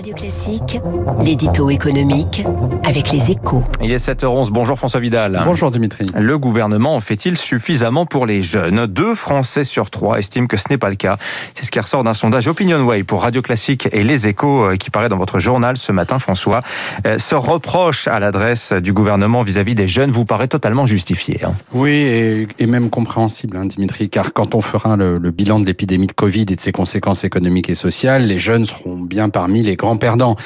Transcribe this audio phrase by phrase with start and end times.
[0.00, 0.80] Radio Classique,
[1.20, 2.46] l'édito économique
[2.84, 3.62] avec les échos.
[3.82, 4.48] Il est 7h11.
[4.50, 5.42] Bonjour François Vidal.
[5.44, 6.06] Bonjour Dimitri.
[6.14, 8.86] Le gouvernement en fait-il suffisamment pour les jeunes?
[8.86, 11.18] Deux Français sur trois estiment que ce n'est pas le cas.
[11.54, 14.88] C'est ce qui ressort d'un sondage OpinionWay pour Radio Classique et Les Échos euh, qui
[14.88, 16.62] paraît dans votre journal ce matin, François.
[17.06, 21.44] Euh, ce reproche à l'adresse du gouvernement vis-à-vis des jeunes vous paraît totalement justifié.
[21.44, 21.52] Hein.
[21.74, 26.06] Oui, et, même compréhensible, hein, Dimitri, car quand on fera le, le bilan de l'épidémie
[26.06, 29.76] de Covid et de ses conséquences économiques et sociales, les jeunes seront bien parmi les
[29.76, 30.36] grands perdants.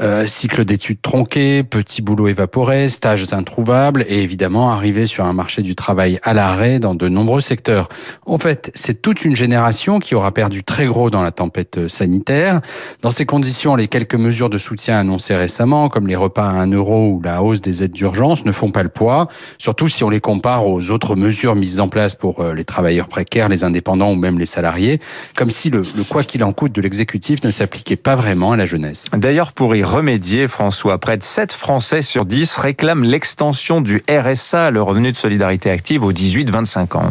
[0.00, 5.60] Euh, cycle d'études tronqué, petits boulots évaporés, stages introuvables et évidemment arriver sur un marché
[5.60, 7.88] du travail à l'arrêt dans de nombreux secteurs.
[8.24, 12.62] En fait, c'est toute une génération qui aura perdu très gros dans la tempête sanitaire.
[13.02, 16.72] Dans ces conditions, les quelques mesures de soutien annoncées récemment, comme les repas à 1
[16.72, 20.08] euro ou la hausse des aides d'urgence, ne font pas le poids, surtout si on
[20.08, 24.12] les compare aux autres mesures mises en place pour euh, les travailleurs précaires, les indépendants
[24.12, 24.98] ou même les salariés,
[25.36, 28.66] comme si le quoi qu'il en coûte de l'exécutif ne s'appliquait pas vraiment à la
[28.66, 29.06] jeunesse.
[29.12, 34.70] D'ailleurs, pour y remédier, François, près de 7 Français sur 10 réclament l'extension du RSA,
[34.70, 37.10] le revenu de solidarité active, aux 18-25 ans.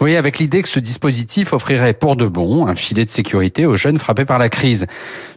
[0.00, 3.76] Oui, avec l'idée que ce dispositif offrirait pour de bon un filet de sécurité aux
[3.76, 4.86] jeunes frappés par la crise.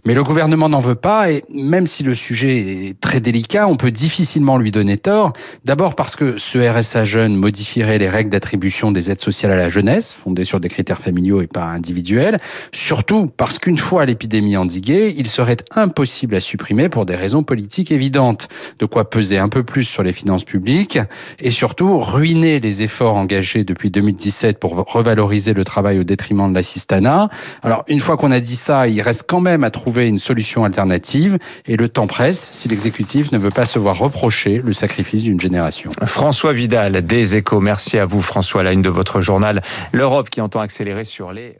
[0.05, 3.77] Mais le gouvernement n'en veut pas et même si le sujet est très délicat, on
[3.77, 5.33] peut difficilement lui donner tort.
[5.65, 9.69] D'abord parce que ce RSA jeune modifierait les règles d'attribution des aides sociales à la
[9.69, 12.37] jeunesse, fondées sur des critères familiaux et pas individuels.
[12.71, 17.91] Surtout parce qu'une fois l'épidémie endiguée, il serait impossible à supprimer pour des raisons politiques
[17.91, 18.47] évidentes.
[18.79, 20.99] De quoi peser un peu plus sur les finances publiques
[21.39, 26.55] et surtout ruiner les efforts engagés depuis 2017 pour revaloriser le travail au détriment de
[26.55, 27.29] l'assistanat.
[27.63, 30.63] Alors, une fois qu'on a dit ça, il reste quand même à trouver une solution
[30.63, 35.23] alternative et le temps presse si l'exécutif ne veut pas se voir reprocher le sacrifice
[35.23, 35.91] d'une génération.
[36.03, 37.59] François Vidal, des échos.
[37.59, 39.61] Merci à vous, François, la une de votre journal.
[39.91, 41.57] L'Europe qui entend accélérer sur les